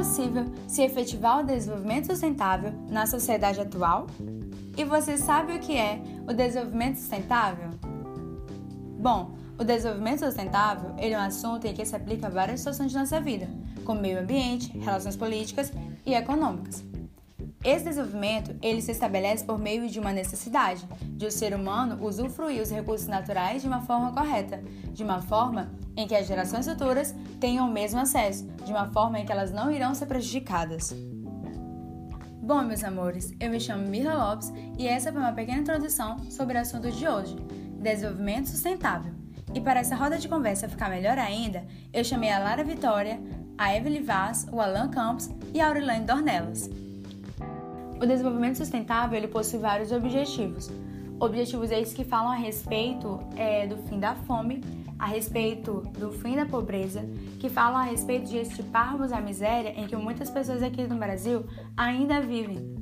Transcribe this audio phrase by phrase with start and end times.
[0.00, 4.06] possível se efetivar o desenvolvimento sustentável na sociedade atual?
[4.74, 7.68] E você sabe o que é o desenvolvimento sustentável?
[8.98, 12.96] Bom, o desenvolvimento sustentável é um assunto em que se aplica a várias situações de
[12.96, 13.46] nossa vida,
[13.84, 15.70] como meio ambiente, relações políticas
[16.06, 16.82] e econômicas.
[17.62, 22.62] Esse desenvolvimento ele se estabelece por meio de uma necessidade de o ser humano usufruir
[22.62, 24.62] os recursos naturais de uma forma correta,
[24.94, 29.20] de uma forma em que as gerações futuras tenham o mesmo acesso, de uma forma
[29.20, 30.94] em que elas não irão ser prejudicadas.
[32.42, 36.56] Bom, meus amores, eu me chamo Mila Lopes e essa foi uma pequena introdução sobre
[36.56, 37.36] o assunto de hoje,
[37.78, 39.12] desenvolvimento sustentável.
[39.52, 43.20] E para essa roda de conversa ficar melhor ainda, eu chamei a Lara Vitória,
[43.58, 46.70] a Evelyn Vaz, o Alan Campos e a Aurilane Dornelas.
[48.00, 50.70] O desenvolvimento sustentável ele possui vários objetivos.
[51.18, 54.64] Objetivos esses que falam a respeito é, do fim da fome,
[54.98, 57.04] a respeito do fim da pobreza,
[57.38, 61.44] que falam a respeito de extirparmos a miséria em que muitas pessoas aqui no Brasil
[61.76, 62.74] ainda vivem.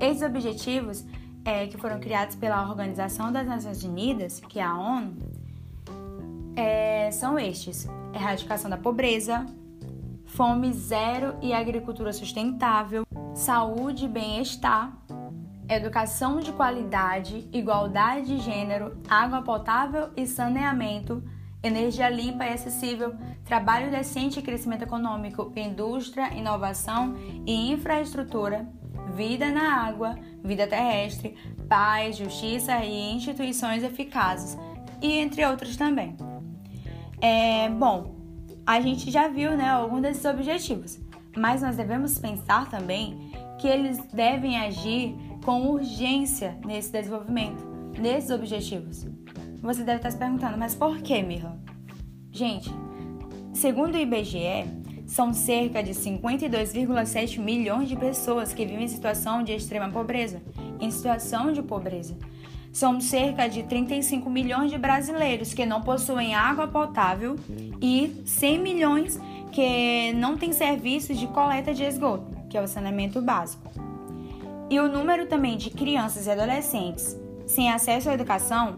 [0.00, 1.04] Esses objetivos,
[1.44, 5.16] é, que foram criados pela Organização das Nações Unidas, que é a ONU,
[6.54, 9.44] é, são estes: erradicação da pobreza,
[10.26, 13.04] fome zero e agricultura sustentável,
[13.40, 14.94] saúde e bem-estar,
[15.66, 21.24] educação de qualidade, igualdade de gênero, água potável e saneamento,
[21.62, 23.14] energia limpa e acessível,
[23.46, 27.14] trabalho decente e crescimento econômico, indústria, inovação
[27.46, 28.68] e infraestrutura,
[29.14, 31.34] vida na água, vida terrestre,
[31.66, 34.58] paz, justiça e instituições eficazes,
[35.00, 36.14] e entre outros também.
[37.22, 38.16] É, bom,
[38.66, 41.00] a gente já viu né, alguns desses objetivos,
[41.34, 43.29] mas nós devemos pensar também
[43.60, 47.62] que eles devem agir com urgência nesse desenvolvimento,
[48.00, 49.06] nesses objetivos.
[49.62, 51.60] Você deve estar se perguntando, mas por que, Mirra?
[52.32, 52.70] Gente,
[53.52, 54.64] segundo o IBGE,
[55.06, 60.40] são cerca de 52,7 milhões de pessoas que vivem em situação de extrema pobreza,
[60.80, 62.16] em situação de pobreza.
[62.72, 67.36] São cerca de 35 milhões de brasileiros que não possuem água potável
[67.82, 69.20] e 100 milhões
[69.52, 73.70] que não têm serviços de coleta de esgoto, que é o saneamento básico.
[74.68, 78.76] E o número também de crianças e adolescentes sem acesso à educação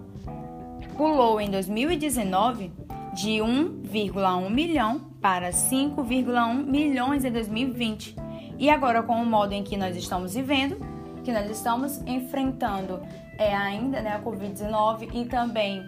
[0.96, 2.70] pulou em 2019
[3.14, 8.16] de 1,1 milhão para 5,1 milhões em 2020.
[8.58, 10.78] E agora, com o modo em que nós estamos vivendo,
[11.22, 13.00] que nós estamos enfrentando
[13.38, 15.84] é, ainda né, a Covid-19 e também,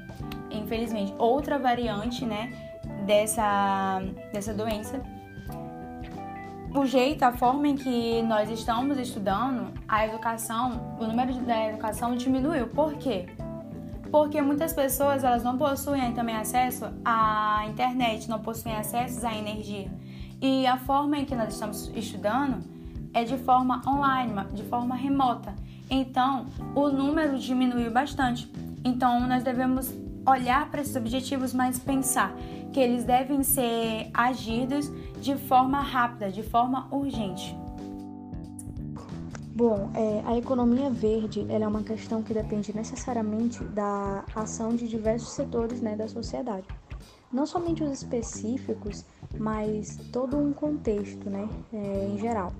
[0.50, 2.52] infelizmente, outra variante né,
[3.06, 4.02] dessa,
[4.32, 5.00] dessa doença.
[6.74, 12.16] O jeito, a forma em que nós estamos estudando, a educação, o número da educação
[12.16, 12.66] diminuiu.
[12.66, 13.26] Por quê?
[14.10, 19.88] Porque muitas pessoas elas não possuem também acesso à internet, não possuem acesso à energia.
[20.42, 22.58] E a forma em que nós estamos estudando
[23.14, 25.54] é de forma online, de forma remota.
[25.88, 28.50] Então, o número diminuiu bastante.
[28.84, 29.94] Então, nós devemos
[30.26, 32.34] olhar para esses objetivos, mas pensar
[32.74, 34.90] que eles devem ser agidos
[35.20, 37.56] de forma rápida, de forma urgente.
[39.54, 45.30] Bom, é, a economia verde é uma questão que depende necessariamente da ação de diversos
[45.34, 46.66] setores né, da sociedade.
[47.32, 49.04] Não somente os específicos,
[49.38, 52.52] mas todo um contexto né, é, em geral.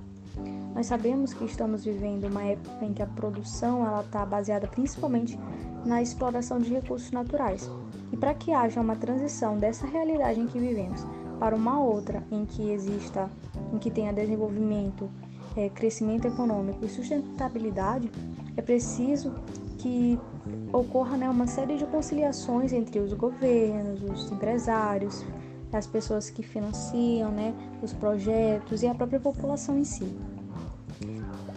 [0.77, 5.37] Nós sabemos que estamos vivendo uma época em que a produção está baseada principalmente
[5.85, 7.69] na exploração de recursos naturais.
[8.15, 11.05] E para que haja uma transição dessa realidade em que vivemos
[11.41, 13.29] para uma outra em que exista,
[13.73, 15.11] em que tenha desenvolvimento,
[15.57, 18.09] é, crescimento econômico e sustentabilidade,
[18.57, 19.35] é preciso
[19.79, 20.17] que
[20.73, 25.25] ocorra né, uma série de conciliações entre os governos, os empresários,
[25.73, 30.07] as pessoas que financiam né, os projetos e a própria população em si.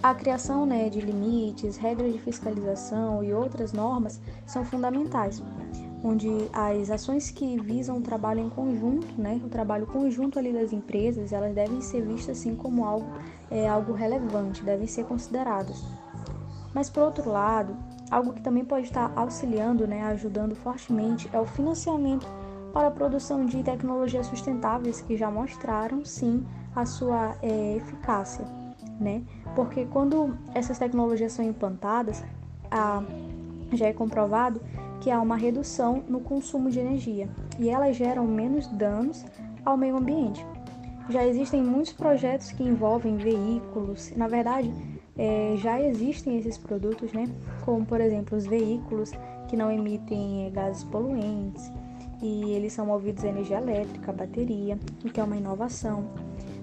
[0.02, 5.44] A criação né, de limites, regras de fiscalização e outras normas são fundamentais,
[6.04, 10.72] onde as ações que visam o trabalho em conjunto, né, o trabalho conjunto ali das
[10.72, 13.08] empresas, elas devem ser vistas assim como algo,
[13.50, 15.84] é, algo relevante, devem ser consideradas.
[16.74, 17.76] Mas por outro lado,
[18.12, 22.28] algo que também pode estar auxiliando, né, ajudando fortemente, é o financiamento
[22.74, 26.46] para a produção de tecnologias sustentáveis que já mostraram sim
[26.76, 28.46] a sua é, eficácia,
[29.00, 29.24] né?
[29.56, 32.24] Porque quando essas tecnologias são implantadas,
[32.70, 33.02] a,
[33.74, 34.62] já é comprovado
[35.02, 37.30] que há uma redução no consumo de energia
[37.60, 39.26] e elas geram menos danos
[39.66, 40.46] ao meio ambiente.
[41.10, 44.74] Já existem muitos projetos que envolvem veículos, na verdade,
[45.18, 47.26] é, já existem esses produtos, né?
[47.64, 49.12] Como por exemplo os veículos
[49.48, 51.72] que não emitem é, gases poluentes,
[52.22, 56.06] e eles são movidos a energia elétrica, bateria, o que é uma inovação.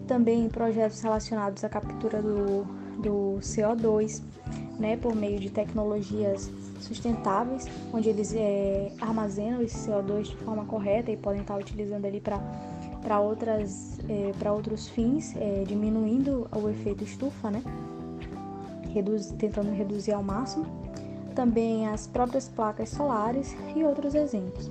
[0.07, 2.65] também projetos relacionados à captura do,
[2.99, 4.23] do CO2,
[4.79, 6.51] né, por meio de tecnologias
[6.81, 12.21] sustentáveis, onde eles é, armazenam esse CO2 de forma correta e podem estar utilizando ali
[12.21, 17.63] para outras é, para outros fins, é, diminuindo o efeito estufa, né?
[18.93, 20.67] Reduz, tentando reduzir ao máximo.
[21.35, 24.71] Também as próprias placas solares e outros exemplos.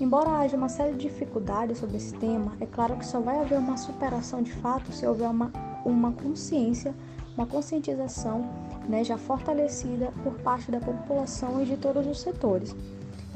[0.00, 3.58] Embora haja uma série de dificuldades sobre esse tema, é claro que só vai haver
[3.58, 5.50] uma superação de fato se houver uma,
[5.84, 6.94] uma consciência,
[7.36, 8.44] uma conscientização
[8.88, 12.74] né, já fortalecida por parte da população e de todos os setores,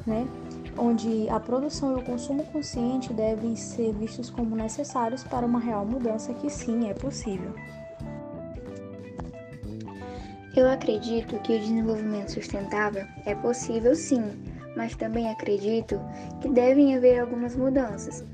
[0.07, 0.27] né,
[0.77, 5.85] onde a produção e o consumo consciente devem ser vistos como necessários para uma real
[5.85, 7.53] mudança que sim é possível.
[10.57, 14.25] Eu acredito que o desenvolvimento sustentável é possível sim,
[14.77, 16.01] mas também acredito
[16.41, 18.25] que devem haver algumas mudanças.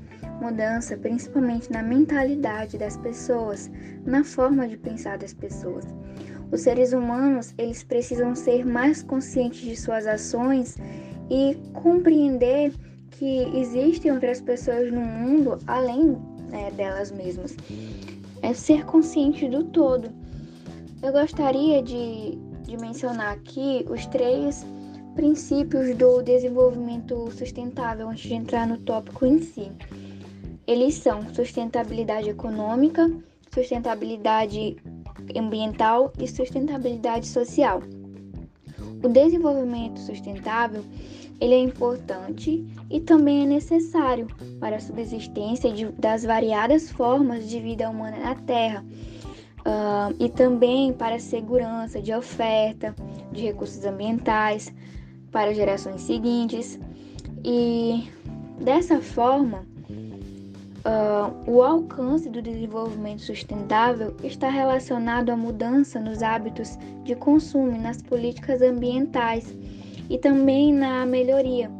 [0.41, 3.69] Mudança principalmente na mentalidade das pessoas,
[4.05, 5.85] na forma de pensar das pessoas.
[6.51, 10.77] Os seres humanos, eles precisam ser mais conscientes de suas ações
[11.29, 12.73] e compreender
[13.11, 16.17] que existem outras pessoas no mundo além
[16.49, 17.55] né, delas mesmas.
[18.41, 20.09] É ser consciente do todo.
[21.01, 24.65] Eu gostaria de, de mencionar aqui os três
[25.15, 29.71] princípios do desenvolvimento sustentável antes de entrar no tópico em si.
[30.67, 33.09] Eles são sustentabilidade econômica,
[33.53, 34.75] sustentabilidade
[35.35, 37.81] ambiental e sustentabilidade social.
[39.03, 40.83] O desenvolvimento sustentável
[41.39, 44.27] ele é importante e também é necessário
[44.59, 48.83] para a subsistência de, das variadas formas de vida humana na Terra
[49.65, 52.95] uh, e também para a segurança de oferta
[53.31, 54.73] de recursos ambientais,
[55.31, 56.79] para gerações seguintes.
[57.43, 58.09] E
[58.61, 59.65] dessa forma,
[60.85, 68.01] uh, o alcance do desenvolvimento sustentável está relacionado à mudança nos hábitos de consumo nas
[68.01, 69.53] políticas ambientais
[70.09, 71.71] e também na melhoria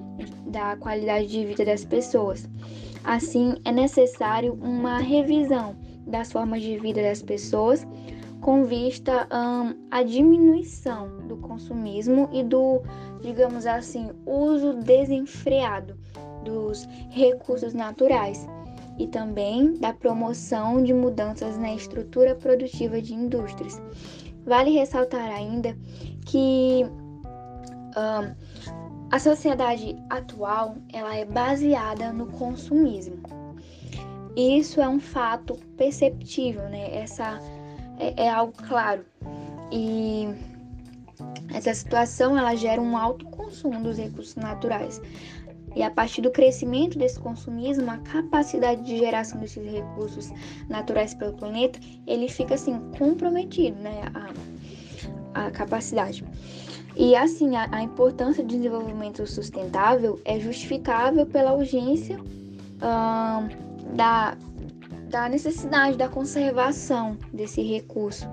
[0.48, 2.50] da qualidade de vida das pessoas.
[3.04, 5.76] Assim, é necessário uma revisão
[6.08, 7.86] das formas de vida das pessoas
[8.42, 12.82] com vista um, à diminuição do consumismo e do,
[13.22, 15.98] digamos assim, uso desenfreado
[16.44, 18.48] dos recursos naturais
[18.98, 23.82] e também da promoção de mudanças na estrutura produtiva de indústrias.
[24.46, 25.76] Vale ressaltar ainda
[26.26, 26.86] que
[29.12, 33.18] a sociedade atual ela é baseada no consumismo.
[34.36, 36.94] Isso é um fato perceptível, né?
[36.94, 37.40] Essa
[37.98, 39.06] é, é algo claro.
[39.72, 40.28] E
[41.54, 45.02] essa situação ela gera um alto consumo dos recursos naturais.
[45.76, 50.32] E a partir do crescimento desse consumismo, a capacidade de geração desses recursos
[50.70, 56.24] naturais pelo planeta, ele fica assim comprometido, né, a, a capacidade.
[56.96, 62.18] E assim, a, a importância do desenvolvimento sustentável é justificável pela urgência
[63.94, 64.38] da
[65.10, 68.28] da necessidade da conservação desse recurso.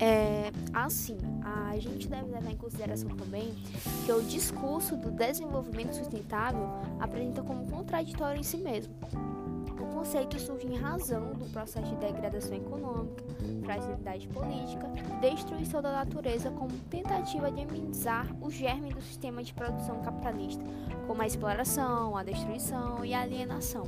[0.00, 1.18] É, assim,
[1.70, 3.54] a gente deve levar em consideração também
[4.04, 6.68] que o discurso do desenvolvimento sustentável
[7.00, 8.94] apresenta como contraditório em si mesmo.
[9.80, 13.24] O conceito surge em razão do processo de degradação econômica,
[13.64, 14.88] fragilidade política
[15.22, 20.64] destruição da natureza como tentativa de amenizar o germe do sistema de produção capitalista,
[21.06, 23.84] como a exploração, a destruição e a alienação.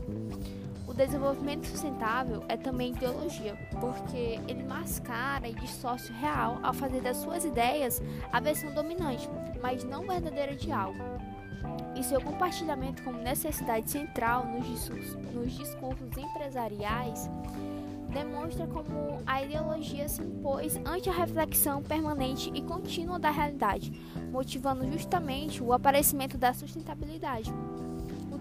[0.95, 7.01] O desenvolvimento sustentável é também ideologia, porque ele mascara e distorce o real ao fazer
[7.01, 8.01] das suas ideias
[8.33, 9.29] a versão dominante,
[9.61, 11.03] mas não verdadeira de algo.
[11.97, 17.29] E seu compartilhamento como necessidade central nos discursos, nos discursos empresariais
[18.13, 23.91] demonstra como a ideologia se impôs ante a reflexão permanente e contínua da realidade,
[24.31, 27.53] motivando justamente o aparecimento da sustentabilidade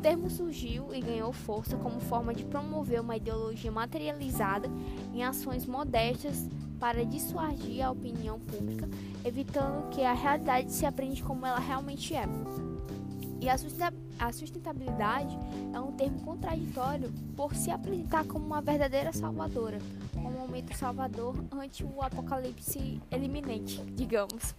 [0.03, 4.69] termo surgiu e ganhou força como forma de promover uma ideologia materializada
[5.13, 6.45] em ações modestas
[6.77, 8.89] para dissuadir a opinião pública,
[9.23, 12.25] evitando que a realidade se aprende como ela realmente é.
[13.39, 15.37] E a sustentabilidade
[15.73, 19.77] é um termo contraditório por se apresentar como uma verdadeira salvadora,
[20.17, 24.53] um momento salvador ante o apocalipse eliminante, digamos.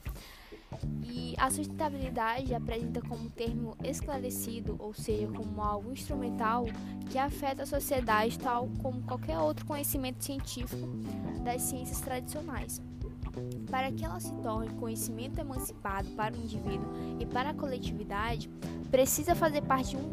[1.03, 6.67] E a sustentabilidade apresenta como termo esclarecido, ou seja, como algo instrumental
[7.11, 10.87] que afeta a sociedade tal como qualquer outro conhecimento científico
[11.45, 12.81] das ciências tradicionais.
[13.71, 16.89] Para que ela se torne conhecimento emancipado para o indivíduo
[17.19, 18.49] e para a coletividade,
[18.91, 20.11] precisa fazer parte de um,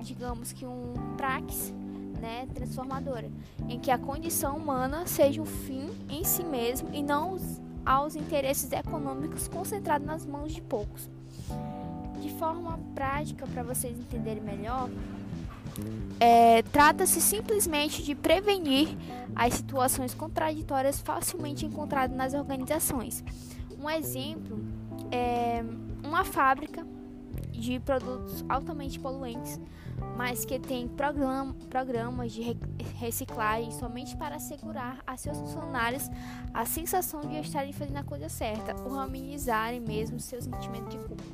[0.00, 1.72] digamos que um praxis
[2.20, 3.30] né, transformadora,
[3.68, 7.36] em que a condição humana seja um fim em si mesmo e não
[7.86, 11.08] aos interesses econômicos concentrados nas mãos de poucos.
[12.20, 14.90] De forma prática, para vocês entenderem melhor,
[16.18, 18.88] é, trata-se simplesmente de prevenir
[19.34, 23.22] as situações contraditórias facilmente encontradas nas organizações.
[23.78, 24.58] Um exemplo
[25.10, 25.62] é
[26.02, 26.84] uma fábrica
[27.58, 29.58] de produtos altamente poluentes,
[30.16, 32.56] mas que tem program programas de
[32.98, 36.10] reciclagem somente para assegurar a seus funcionários
[36.52, 41.24] a sensação de estarem fazendo a coisa certa ou amenizarem mesmo seu sentimento de culpa.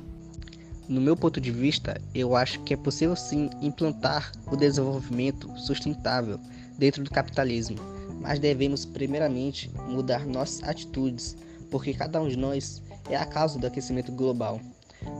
[0.87, 6.37] No meu ponto de vista, eu acho que é possível sim implantar o desenvolvimento sustentável
[6.77, 7.77] dentro do capitalismo,
[8.19, 11.37] mas devemos primeiramente mudar nossas atitudes,
[11.71, 14.59] porque cada um de nós é a causa do aquecimento global.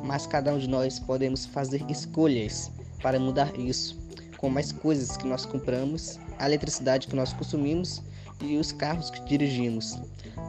[0.03, 2.71] Mas cada um de nós podemos fazer escolhas
[3.01, 3.97] para mudar isso,
[4.37, 8.01] como as coisas que nós compramos, a eletricidade que nós consumimos
[8.41, 9.97] e os carros que dirigimos.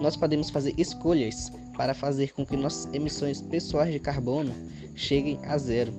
[0.01, 4.53] Nós podemos fazer escolhas para fazer com que nossas emissões pessoais de carbono
[4.95, 5.93] cheguem a zero.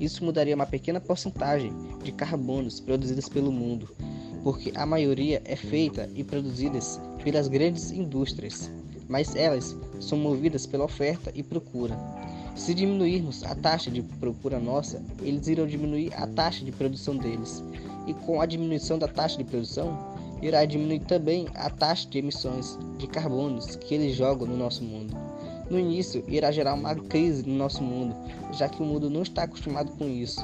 [0.00, 1.72] Isso mudaria uma pequena porcentagem
[2.02, 3.94] de carbonos produzidos pelo mundo,
[4.42, 8.70] porque a maioria é feita e produzidas pelas grandes indústrias,
[9.08, 11.96] mas elas são movidas pela oferta e procura.
[12.54, 17.62] Se diminuirmos a taxa de procura nossa, eles irão diminuir a taxa de produção deles,
[18.06, 19.96] e com a diminuição da taxa de produção,
[20.42, 25.16] irá diminuir também a taxa de emissões de carbonos que eles jogam no nosso mundo.
[25.70, 28.14] No início, irá gerar uma crise no nosso mundo,
[28.52, 30.40] já que o mundo não está acostumado com isso.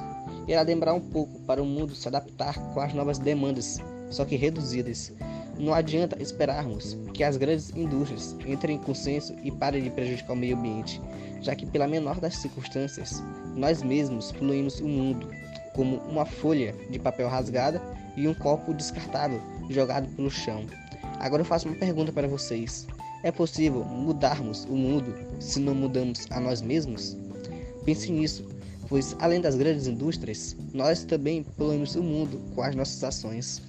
[0.46, 3.78] Irá demorar um pouco para o mundo se adaptar com as novas demandas,
[4.10, 5.12] só que reduzidas.
[5.58, 10.36] Não adianta esperarmos que as grandes indústrias entrem em consenso e parem de prejudicar o
[10.36, 11.02] meio ambiente,
[11.40, 13.22] já que, pela menor das circunstâncias,
[13.56, 15.28] nós mesmos poluímos o mundo,
[15.74, 17.82] como uma folha de papel rasgada
[18.16, 20.64] e um copo descartável jogado pelo chão.
[21.18, 22.86] Agora eu faço uma pergunta para vocês:
[23.24, 27.16] é possível mudarmos o mundo se não mudamos a nós mesmos?
[27.84, 28.46] Pense nisso,
[28.88, 33.67] pois além das grandes indústrias, nós também poluímos o mundo com as nossas ações.